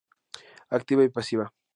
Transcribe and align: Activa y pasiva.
Activa 0.71 1.03
y 1.03 1.09
pasiva. 1.09 1.53